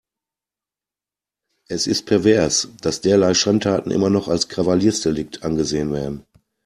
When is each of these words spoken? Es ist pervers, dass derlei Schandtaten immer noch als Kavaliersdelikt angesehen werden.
Es 1.67 1.85
ist 1.85 2.07
pervers, 2.07 2.69
dass 2.81 3.01
derlei 3.01 3.35
Schandtaten 3.35 3.91
immer 3.91 4.09
noch 4.09 4.29
als 4.29 4.49
Kavaliersdelikt 4.49 5.43
angesehen 5.43 5.93
werden. 5.93 6.25